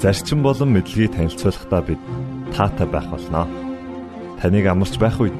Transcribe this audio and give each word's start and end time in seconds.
зарчим 0.00 0.42
болон 0.42 0.76
мэдлэгийг 0.76 1.16
танилцуулахдаа 1.16 1.82
бид 1.82 2.00
таатай 2.52 2.86
байх 2.86 3.08
болноо. 3.08 3.48
Таныг 4.40 4.66
амарч 4.68 5.00
байх 5.00 5.16
үед 5.20 5.36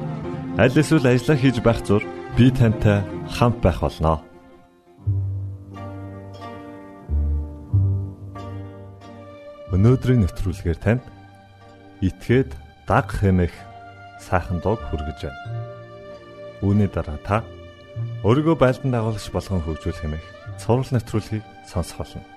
аль 0.57 0.73
эсвэл 0.73 1.05
ажиллаа 1.05 1.37
хийж 1.37 1.57
байх 1.61 1.79
зур 1.85 2.01
би 2.37 2.49
тантай 2.49 3.05
хамт 3.29 3.61
байх 3.61 3.79
болноо. 3.85 4.17
Өнөөдрийн 9.69 10.25
нэвтрүүлгээр 10.25 10.79
танд 10.81 11.03
итгээд 12.01 12.49
даг 12.89 13.13
хэмэх 13.13 13.53
сайхан 14.17 14.57
дуу 14.65 14.73
хүргэж 14.73 15.29
байна. 15.29 15.41
Үүний 16.65 16.89
дараа 16.89 17.21
та 17.21 17.45
өөрийгөө 18.25 18.57
байлдан 18.57 18.89
дагуулагч 18.89 19.29
болгон 19.29 19.61
хөгжүүлэх 19.61 20.01
хэмэх 20.01 20.25
цуврал 20.57 20.89
нэвтрүүлгийг 20.97 21.45
сонсох 21.69 22.01
болно 22.01 22.36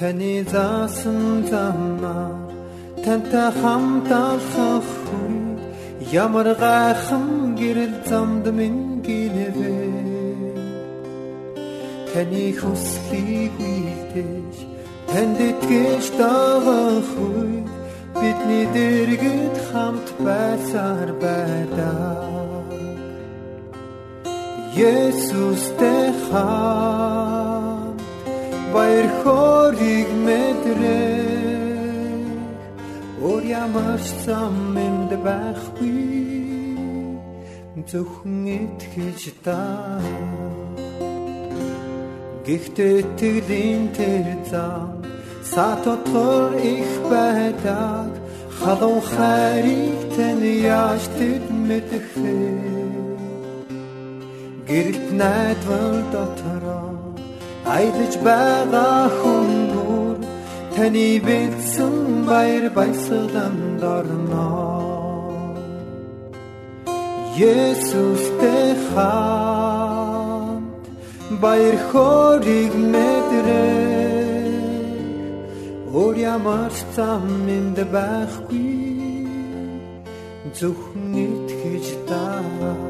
Таны 0.00 0.34
заасан 0.52 1.44
замаар 1.50 2.48
тантай 3.04 3.50
хамт 3.60 4.08
алхах 4.28 4.88
хүн 5.04 5.34
ямар 6.24 6.48
гайхан 6.62 7.26
гэрэл 7.60 7.96
замд 8.08 8.46
минь 8.58 8.84
гинэвэ. 9.04 9.76
Таны 12.10 12.46
хүслийг 12.58 13.54
үйлдэж 13.72 14.54
танд 15.10 15.38
итгэж 15.48 16.04
дагах 16.20 17.10
үед 17.26 17.68
бидний 18.20 18.66
дэргэд 18.76 19.56
хамт 19.68 20.08
байсаар 20.24 21.10
байдаа 21.22 22.08
Есүстэй 24.80 26.04
хаа 26.24 27.39
баяр 28.74 29.08
хориг 29.22 30.08
мэдрээ 30.26 31.30
Ор 33.22 33.42
ямар 33.44 34.00
зам 34.24 34.76
энд 34.86 35.12
байхгүй. 35.24 36.00
Зөвхөн 37.90 38.46
итгэж 38.56 39.22
та. 39.44 39.60
Гэхдээ 42.46 42.98
тэглийн 43.20 43.84
тэр 43.96 44.26
зам 44.50 45.04
сатотгор 45.52 46.56
их 46.56 46.92
байдаг. 47.12 48.08
Халуун 48.56 49.00
хайрыг 49.12 50.00
тань 50.16 50.48
яаж 50.64 51.04
тэд 51.18 51.44
мэдэх 51.68 52.08
Гэрэлт 54.68 55.08
найдвар 55.20 55.96
дотороо 56.12 56.99
аялаж 57.76 58.14
байгаа 58.26 59.04
хүн 59.18 59.50
бүр 59.72 60.16
таны 60.74 61.08
бэлсэн 61.26 61.96
баяр 62.28 62.64
баясгаланд 62.78 63.82
орно. 63.96 64.48
Есүстэй 67.40 68.68
хамт 68.90 70.84
баяр 71.42 71.76
хориг 71.88 72.72
мэдрээ 72.92 73.90
Өөр 75.90 76.16
ямар 76.36 76.72
зам 76.94 77.26
энд 77.56 77.78
байхгүй 77.94 79.26
зөвхөн 80.58 81.14
итгэж 81.26 81.86
даа 82.08 82.89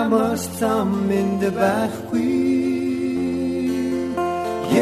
ямар 0.00 0.36
зам 0.58 0.90
энд 1.20 1.42
байхгүй. 1.58 2.30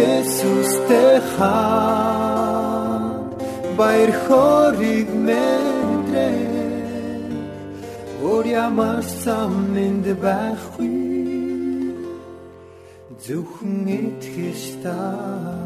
Есүстэй 0.06 1.14
хаа 1.32 3.00
баяр 3.78 4.12
хориг 4.24 5.08
мэдрээ 5.26 6.56
Өөр 8.26 8.44
ямар 8.66 9.02
зам 9.22 9.54
энд 9.86 10.06
байхгүй. 10.24 10.94
Зөвхөн 13.24 13.86
итгэж 13.98 14.62
та 14.82 14.96
хаа 14.96 15.65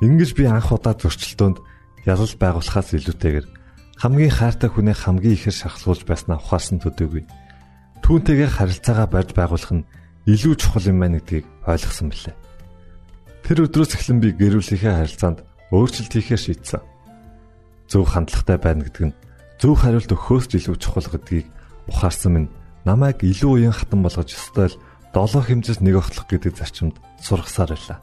Ингэж 0.00 0.30
би 0.32 0.48
анх 0.48 0.72
удаа 0.72 0.96
зөрчилдөөнд 0.96 1.58
ялал 2.08 2.34
байгуулахаас 2.40 2.96
илүүтэйгээр 2.96 3.46
хамгийн 4.00 4.32
хайртай 4.32 4.72
хүнээ 4.72 4.96
хамгийн 4.96 5.36
ихээр 5.36 5.56
шахалгуулж 5.60 6.08
байснаа 6.08 6.40
ухаарсан 6.40 6.80
төдийгүй. 6.80 7.28
Түүнтэйгээ 8.00 8.48
харилцаагаа 8.48 9.08
барьж 9.12 9.36
байгуулах 9.36 9.72
нь 9.76 9.84
илүү 10.24 10.56
чухал 10.56 10.88
юм 10.88 11.04
байна 11.04 11.20
гэдгийг 11.20 11.44
ойлгосон 11.68 12.08
билээ. 12.08 12.36
Тэр 13.44 13.58
өдрөөс 13.68 13.92
эхлэн 13.92 14.18
би 14.24 14.28
гэрүүлийнхээ 14.40 14.94
харилцаанд 15.04 15.44
өөрчлөлт 15.68 16.12
хийхээр 16.16 16.44
шийдсэн. 16.48 16.80
Зөв 17.92 18.08
хандлагатай 18.08 18.56
байна 18.56 18.88
гэдэг 18.88 19.04
нь 19.12 19.16
зөв 19.60 19.76
хариулт 19.76 20.08
өгөхөөс 20.08 20.48
илүү 20.56 20.76
чухал 20.80 21.08
гэдгийг 21.12 21.46
ухаарсан 21.92 22.32
минь 22.32 22.52
намайг 22.88 23.20
илүү 23.20 23.68
уян 23.68 23.76
хатан 23.76 24.00
болгож 24.00 24.32
өстой 24.32 24.72
л 24.72 24.80
долоо 25.12 25.44
хэмжээс 25.44 25.84
нэг 25.84 26.00
огтлох 26.00 26.24
гэдэг 26.24 26.56
зарчимд 26.56 26.96
сургасаар 27.20 27.76
байлаа. 27.76 28.00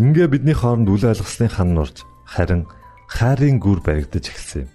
Ингээ 0.00 0.28
бидний 0.32 0.56
хооронд 0.56 0.88
үл 0.88 1.04
ойлгослын 1.04 1.52
хан 1.52 1.76
нурж 1.76 2.08
харин 2.24 2.64
хайрын 3.12 3.60
гүр 3.60 3.84
баригдаж 3.84 4.24
эхэлсэн 4.24 4.64
юм. 4.64 4.70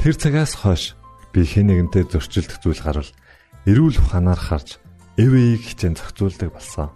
Тэр 0.00 0.16
цагаас 0.16 0.56
хойш 0.56 0.96
би 1.36 1.44
хэн 1.44 1.68
нэгэнтэй 1.68 2.08
зөрчилдөх 2.08 2.64
зүйл 2.64 2.80
гарвал 2.80 3.12
эрүүл 3.68 4.00
ухаанаар 4.00 4.40
харж 4.40 4.80
эвэйг 5.20 5.60
хичээн 5.68 6.00
зохицуулдаг 6.00 6.48
болсон. 6.48 6.88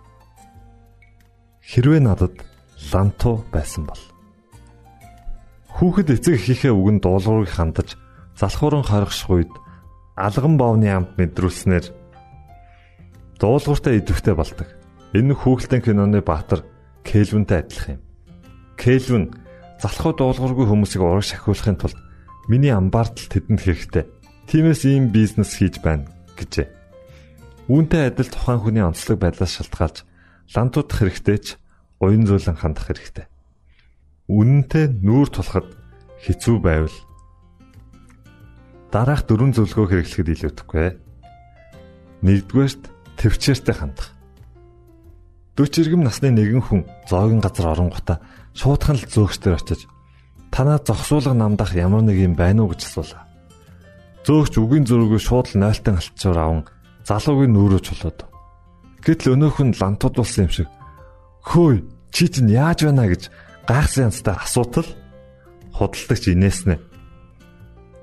Хэрвээ 1.60 2.00
надад 2.00 2.40
ланту 2.88 3.44
байсан 3.52 3.84
бол 3.84 4.00
хүүхэд 5.76 6.16
эцэг 6.16 6.40
эхийнхээ 6.40 6.72
үгэнд 6.72 7.04
дуулуурыг 7.04 7.52
хандаж 7.52 8.00
залхууран 8.40 8.80
хоригших 8.88 9.28
үед 9.28 9.52
алган 10.16 10.56
боовны 10.56 10.88
амт 10.88 11.20
мэдрүүлснээр 11.20 11.92
дуулууртай 13.36 14.00
идэвхтэй 14.00 14.32
болдог. 14.32 14.72
Энэ 15.12 15.36
хүүхэлдэйн 15.36 15.84
киноны 15.84 16.24
баатар 16.24 16.64
Кельвинтэй 17.06 17.62
адилхан 17.62 17.94
юм. 17.96 18.02
Кельвин 18.74 19.24
залхуу 19.78 20.12
дуулуургүй 20.18 20.66
хүмүүсийг 20.66 21.02
ураг 21.06 21.22
шахиулахын 21.22 21.78
тулд 21.78 21.98
миний 22.50 22.74
амбаартал 22.74 23.30
тэдэнд 23.30 23.62
хэрэгтэй. 23.62 24.04
Тиймээс 24.50 24.82
ийм 24.90 25.14
бизнес 25.14 25.54
хийж 25.54 25.78
байна 25.78 26.10
гэжээ. 26.34 26.66
Үүнтэй 27.70 28.10
адил 28.10 28.30
тухайн 28.30 28.62
хүний 28.62 28.82
онцлог 28.82 29.22
байдлаас 29.22 29.54
шалтгаалж 29.54 30.02
лантуудах 30.54 30.98
хэрэгтэй 30.98 31.38
ч 31.38 31.46
уян 32.02 32.26
зөөлөн 32.26 32.58
хандах 32.58 32.90
хэрэгтэй. 32.90 33.26
Үнэнтэй 34.26 34.86
нүүр 35.02 35.30
тулахад 35.30 35.70
хэцүү 36.22 36.56
байвал 36.62 36.96
дараах 38.90 39.26
дөрвөн 39.26 39.54
зөвлөгөө 39.54 39.86
хэрэглэхэд 40.02 40.32
илүүдэхгүй. 40.34 40.88
Нэгдүгээрт 42.22 42.82
төвчээртэй 43.18 43.74
хандах. 43.74 44.15
40 45.56 45.88
иргэм 45.88 46.04
насны 46.04 46.28
нэгэн 46.36 46.62
хүн 46.68 46.80
зоогийн 47.08 47.40
газар 47.40 47.72
оронгота 47.72 48.20
шуудхан 48.52 49.00
л 49.00 49.08
зөөгчдөр 49.08 49.56
очиж 49.56 49.88
танаа 50.52 50.80
зогсуулга 50.84 51.32
намдах 51.32 51.72
ямар 51.72 52.04
нэг 52.04 52.20
юм 52.20 52.34
байна 52.36 52.64
уу 52.64 52.76
гэж 52.76 52.84
асуулаа. 52.84 53.24
Зөөгч 54.28 54.54
үгийн 54.60 54.84
зөрүүгөө 54.84 55.20
шууд 55.20 55.46
л 55.52 55.60
нойлтон 55.64 55.96
алтчаар 55.96 56.38
аван 56.40 56.62
залуугийн 57.08 57.52
нүрөө 57.56 57.80
чулууд. 57.84 58.18
Гэтэл 59.00 59.32
өнөөх 59.36 59.56
нь 59.64 59.76
лантууд 59.80 60.14
болсон 60.20 60.44
юм 60.44 60.52
шиг 60.52 60.68
хөөе 61.44 61.84
чи 62.12 62.24
чинь 62.28 62.52
яаж 62.52 62.84
байна 62.84 63.08
гэж 63.08 63.22
гайхсан 63.64 64.12
янзтай 64.12 64.36
асуутал 64.36 64.88
худалдагч 65.72 66.24
инээснэ. 66.36 66.76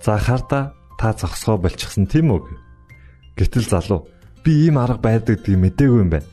За 0.02 0.18
харда 0.18 0.74
та 0.98 1.14
зогсгоо 1.14 1.58
болчихсон 1.62 2.10
тийм 2.10 2.34
үү? 2.34 2.50
Гэтэл 3.38 3.68
залуу 3.70 4.08
би 4.42 4.70
ийм 4.70 4.78
арга 4.80 4.98
байдаг 4.98 5.44
гэдгийг 5.44 5.60
мдээгүй 5.60 6.02
юм 6.02 6.10
байна. 6.14 6.33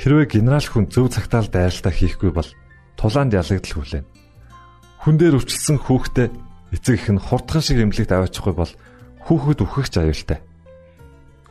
Хэрвээ 0.00 0.40
генерал 0.40 0.64
хүн 0.64 0.88
зөв 0.88 1.12
цагтаа 1.12 1.44
л 1.44 1.52
дайралтаа 1.52 1.92
хийхгүй 1.92 2.32
бол 2.32 2.48
тулаанд 2.96 3.36
ялагдал 3.36 3.84
хүлээн. 3.84 4.08
Хүн 5.04 5.14
дээр 5.20 5.36
өвчлсөн 5.36 5.76
хүүхдээ 5.76 6.28
эцэг 6.72 6.96
их 6.96 7.06
нь 7.12 7.20
хурдхан 7.20 7.60
шиг 7.60 7.84
эмнэлэгт 7.84 8.08
аваачихгүй 8.08 8.54
бол 8.56 8.72
хүүхэд 9.28 9.60
үхэх 9.60 9.92
ч 9.92 10.00
аюултай. 10.00 10.40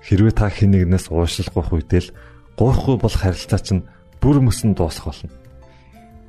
Хэрвээ 0.02 0.34
та 0.34 0.50
хэн 0.50 0.74
нэгнээс 0.82 1.14
уушлах 1.14 1.54
үедээ 1.54 2.10
л 2.10 2.14
гоохгүй 2.58 2.98
бол 2.98 3.14
харилцаа 3.14 3.62
чинь 3.62 3.86
бүр 4.18 4.42
мөсөн 4.42 4.74
дуусах 4.74 5.14
болно. 5.14 5.30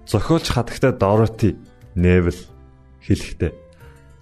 Зохиолч 0.04 0.52
хатагтай 0.52 0.92
Дороти 0.92 1.56
Невил 1.96 2.36
хэлэхдээ 3.00 3.52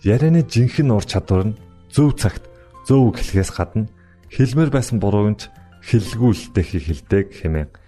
ярианы 0.06 0.46
жинхэнэ 0.46 0.94
ур 0.94 1.02
чадвар 1.02 1.50
нь 1.50 1.58
зөв 1.90 2.14
цагт 2.14 2.46
зөв 2.86 3.10
үг 3.10 3.18
хэлхээс 3.18 3.50
гадна 3.50 3.90
хэлмээр 4.30 4.70
байсан 4.70 5.02
буруунд 5.02 5.50
хэллгүүлэлтэй 5.82 6.64
хийхэлдэг 6.64 7.26
хэмээн 7.42 7.87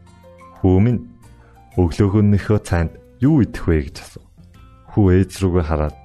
Хүү 0.61 0.77
минь 0.77 1.01
өглөөгөнийхөө 1.81 2.59
цайнд 2.61 2.93
юу 3.17 3.41
идэх 3.41 3.65
вэ 3.65 3.89
гэж 3.89 3.97
асуув. 3.97 4.27
Хүү 4.93 5.05
ээж 5.17 5.31
рүүгээ 5.41 5.65
хараад 5.65 5.95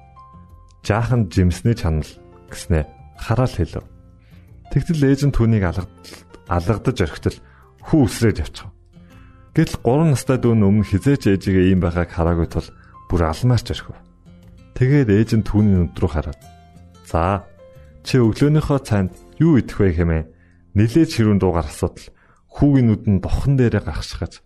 жаахан 0.81 1.29
жимсний 1.29 1.77
чанал 1.77 2.09
гэснээ 2.49 2.83
хараал 3.21 3.53
хэлв. 3.53 3.85
Тэгтэл 4.73 5.05
ээж 5.05 5.21
нь 5.29 5.35
түүнийг 5.37 5.63
алгадаж 6.49 6.97
орхитол 6.97 7.37
хүү 7.85 8.01
үсрээд 8.09 8.41
явчихав. 8.41 8.73
Гэтэл 9.53 9.81
3 9.85 10.13
настай 10.13 10.37
дүү 10.41 10.53
өмнө 10.57 10.85
хизээч 10.89 11.29
ээжигээ 11.37 11.73
ийм 11.73 11.81
байгааг 11.81 12.09
хараагүй 12.13 12.47
тул 12.49 12.67
бүр 13.09 13.29
алмаарч 13.29 13.73
орхив. 13.73 13.97
Тэгээд 14.77 15.09
ээж 15.09 15.29
нь 15.37 15.45
түүний 15.45 15.85
нүд 15.85 15.97
рүү 15.97 16.11
хараад 16.13 16.41
"За, 17.05 17.45
чи 18.05 18.21
өглөөнийхөө 18.21 18.79
цайнд 18.85 19.11
юу 19.41 19.57
идэх 19.57 19.81
вэ 19.81 19.97
хэмээн 19.97 20.29
нилээж 20.77 21.11
хэрүүн 21.17 21.41
дуугаар 21.41 21.65
асуудал 21.65 22.07
хүүгийн 22.53 22.87
нүдэн 22.93 23.17
дохон 23.21 23.57
дээрээ 23.57 23.81
гаргашгаж 23.81 24.45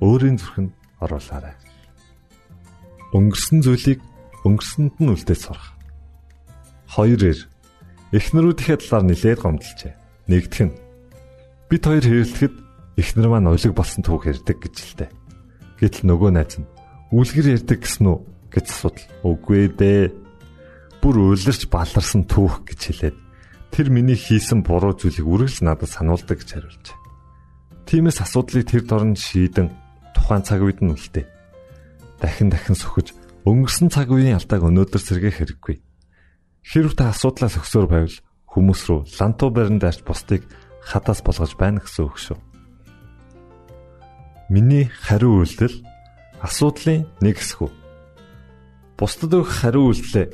өөрийн 0.00 0.36
зүрхэнд 0.36 0.72
оруулаарай. 1.00 1.54
Өнгөрсөн 3.16 3.60
зүйлийг 3.64 4.00
өнгөрсөнд 4.44 4.94
нь 5.00 5.12
үлдээж 5.12 5.40
сурах. 5.40 5.72
Хоёрээр 6.92 7.40
эхнэрүүдийнхээ 8.12 8.78
талаар 8.80 9.04
нилээд 9.08 9.40
гомдлжээ. 9.40 9.94
Нэгдэх 10.30 10.62
нь 10.68 10.76
бид 11.70 11.82
хоёр 11.82 12.04
хэрэлдэхэд 12.04 12.54
эхнэр 13.00 13.28
маань 13.30 13.50
улиг 13.50 13.72
болсон 13.74 14.02
түүх 14.04 14.30
ярьдаг 14.30 14.56
гэж 14.62 14.76
л 14.76 14.94
дээ. 15.04 15.10
Гэтэл 15.80 16.04
нөгөө 16.08 16.30
найз 16.32 16.54
нь 16.60 16.68
үлгэр 17.12 17.56
ярьдаг 17.58 17.78
гэсэн 17.82 18.06
үү 18.06 18.18
гэж 18.54 18.66
асуудал. 18.70 19.06
Үгүй 19.26 19.68
дээ 19.74 20.02
бүр 21.02 21.16
өөлөрч 21.36 21.68
баларсан 21.68 22.24
түүх 22.24 22.64
гэж 22.64 22.80
хэлээд 22.80 23.16
тэр 23.74 23.86
миний 23.92 24.16
хийсэн 24.16 24.64
буруу 24.64 24.96
зүйлийг 24.96 25.26
үргэлж 25.26 25.60
надад 25.62 25.90
сануулдаг 25.90 26.40
гэж 26.40 26.50
хариулж. 26.56 26.86
Тиймээс 27.86 28.24
асуудлыг 28.24 28.66
тэр 28.66 28.82
дорн 28.88 29.14
шийдэн 29.14 29.85
тухайн 30.26 30.42
цаг 30.42 30.66
үед 30.66 30.82
нь 30.82 30.90
үлдээ. 30.90 31.22
Дахин 32.18 32.50
дахин 32.50 32.74
сөхөж 32.74 33.14
өнгөрсөн 33.46 33.94
цаг 33.94 34.10
үеийн 34.10 34.42
алдааг 34.42 34.66
өнөөдөр 34.66 34.98
сэргээх 34.98 35.38
хэрэггүй. 35.38 35.78
Хэрв 36.66 36.98
та 36.98 37.14
асуудлаас 37.14 37.54
өгсөөр 37.62 37.86
байвал 37.86 38.18
хүмүүс 38.50 38.80
рүү 38.90 39.00
лантуу 39.22 39.54
барин 39.54 39.78
даарч 39.78 40.02
бусдыг 40.02 40.42
хадаас 40.82 41.22
болгож 41.22 41.54
байна 41.54 41.78
гэсэн 41.78 42.10
үг 42.10 42.18
шүү. 42.18 42.38
Миний 44.50 44.90
хариу 44.90 45.46
үйлдэл 45.46 45.78
асуудлын 46.42 47.06
нэг 47.22 47.38
хэсэг. 47.38 47.70
Бусдад 48.98 49.30
өгөх 49.30 49.62
хариу 49.62 49.94
үйлдэлээ 49.94 50.26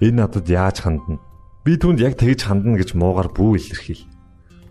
Энэ 0.00 0.28
надад 0.28 0.44
яаж 0.48 0.84
хандна? 0.84 1.16
Би 1.64 1.80
түүнд 1.80 2.04
яг 2.04 2.20
тэгж 2.20 2.44
хандна 2.44 2.76
гэж 2.76 2.92
муугар 2.92 3.32
бүү 3.32 3.56
илэрхийл. 3.56 4.04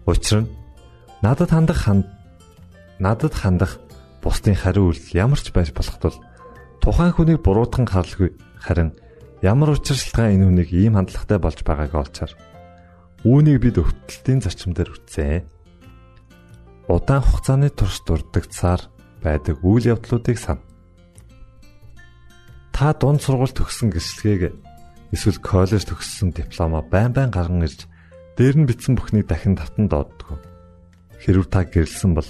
Учир 0.05 0.45
нь 0.45 0.51
надад 1.25 1.49
хандах 1.49 1.81
ханд 1.81 2.05
надад 3.01 3.33
хандах 3.33 3.81
бусдын 4.25 4.57
хариу 4.57 4.89
үйлдэл 4.89 5.21
ямар 5.21 5.37
ч 5.37 5.53
байж 5.53 5.69
болох 5.69 6.01
тул 6.01 6.17
тухайн 6.81 7.13
хүнийг 7.13 7.45
буруутган 7.45 7.85
харлгүй 7.85 8.33
харин 8.57 8.97
ямар 9.45 9.77
учиршилтгаан 9.77 10.41
энэ 10.41 10.45
хүнийг 10.49 10.69
ийм 10.73 10.97
хандлагатай 10.97 11.37
болж 11.37 11.61
байгааг 11.61 11.93
олчаар 11.93 12.33
үүнийг 13.25 13.57
бид 13.57 13.81
өвтөлтийн 13.81 14.41
зарчим 14.41 14.77
дээр 14.77 14.93
үтсэн. 14.93 15.49
Удаан 16.85 17.25
хугацааны 17.25 17.73
турш 17.73 18.05
дурддагцаар 18.05 18.85
байдаг 19.25 19.57
үйл 19.65 19.97
явдлуудыг 19.97 20.37
сан. 20.37 20.61
Та 22.69 22.93
дунд 22.93 23.25
сургууль 23.25 23.49
төгссөн 23.49 23.89
гислэгийг 23.89 24.53
эсвэл 25.09 25.41
коллеж 25.41 25.89
төгссөн 25.89 26.37
дипломоо 26.37 26.85
байн 26.85 27.17
байн 27.17 27.33
гарган 27.33 27.65
ирж 27.65 27.89
дээр 28.37 28.61
нь 28.61 28.69
бичсэн 28.69 28.93
бүхнийг 28.93 29.25
дахин 29.25 29.57
татан 29.57 29.89
дооддог. 29.89 30.37
Хэрвээ 31.17 31.49
та 31.49 31.65
гэрэлсэн 31.65 32.13
бол 32.13 32.29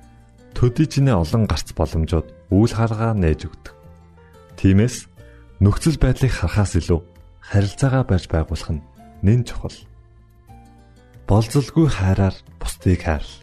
төдийжнээ 0.57 1.15
олон 1.15 1.43
гарц 1.47 1.71
боломжууд 1.75 2.27
үйл 2.51 2.73
харгаа 2.75 3.13
нээж 3.15 3.47
өгдөг. 3.47 3.75
Тиймээс 4.59 5.07
нөхцөл 5.63 5.97
байдлыг 5.97 6.33
харахаас 6.33 6.77
илүү 6.77 6.99
харилцаагаа 7.39 8.03
барьж 8.05 8.25
байгуулах 8.29 8.71
нь 8.75 8.85
нэн 9.25 9.41
чухал. 9.47 9.77
Болзолгүй 11.25 11.87
хайраар 11.89 12.35
бусдыг 12.59 13.01
хайрл. 13.01 13.33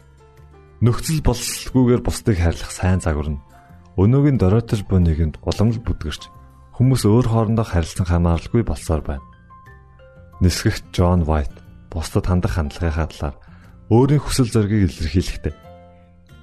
Нөхцөл 0.79 1.19
болцолгүйгээр 1.25 2.01
бусдыг 2.05 2.37
хайрлах 2.39 2.71
сайн 2.71 3.03
загвар 3.03 3.35
нь 3.35 3.43
өнөөгийн 3.99 4.39
доройтож 4.39 4.87
буй 4.87 5.03
нэгэнд 5.03 5.43
уламж 5.43 5.83
бүдгэрч 5.83 6.31
хүмүүс 6.79 7.03
өөр 7.03 7.27
хоорондоо 7.27 7.67
харилцан 7.67 8.07
хамааралгүй 8.07 8.63
болсоор 8.63 9.03
байна. 9.03 9.25
Нисгэгч 10.39 10.95
Джон 10.95 11.27
Вайт 11.27 11.51
бусдад 11.91 12.31
хандах 12.31 12.55
хандлагынхаа 12.55 13.07
талаар 13.11 13.35
өөрийн 13.91 14.23
хүсэл 14.23 14.47
зоригийг 14.47 14.87
илэрхийлэхдээ 14.87 15.68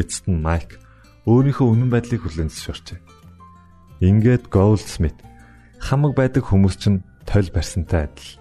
эцэст 0.00 0.28
нь 0.28 0.40
Майк 0.40 0.78
өөрийнхөө 1.28 1.66
үнэн 1.68 1.90
байдлыг 1.92 2.22
хүлээн 2.26 2.50
зөвшөөрчээ. 2.50 3.00
Ингээд 4.02 4.50
Голдсмит 4.50 5.18
хамаг 5.78 6.18
байдаг 6.18 6.46
хүмүүс 6.50 6.76
чинь 6.78 7.06
тойл 7.26 7.50
барьсантай 7.54 8.10
адил. 8.10 8.38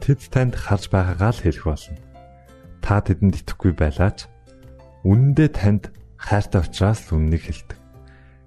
Тэд 0.00 0.20
танд 0.32 0.54
харж 0.56 0.88
байгаагаа 0.88 1.32
л 1.36 1.42
хэлэх 1.44 1.64
болно. 1.68 2.00
Та 2.80 3.04
тэдэнд 3.04 3.44
итгэхгүй 3.44 3.76
байлаач 3.76 4.24
үнэндээ 5.04 5.48
танд 5.52 5.92
хайртай 6.16 6.64
учраас 6.64 7.04
үннийг 7.12 7.44
хэлдэг. 7.44 7.76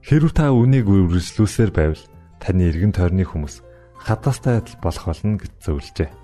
Хэрв 0.01 0.33
та 0.33 0.49
үнийг 0.49 0.89
үргэлжлүүлсээр 0.89 1.71
байвал 1.73 2.03
таны 2.41 2.69
эргэн 2.69 2.93
тойрны 2.97 3.25
хүмүүс 3.25 3.61
хадастай 4.01 4.59
адил 4.59 4.77
болох 4.81 5.05
болно 5.05 5.37
гэж 5.37 5.53
зөвлөжээ. 5.61 6.22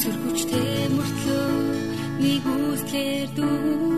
Сөргөчтэй 0.00 0.88
мөртлөө 0.96 1.48
нэг 2.22 2.44
үслэр 2.70 3.28
дүүрээ 3.36 3.89